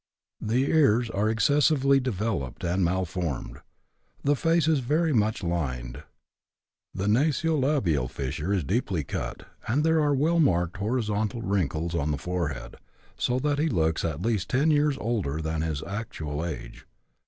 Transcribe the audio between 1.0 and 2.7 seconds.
are excessively developed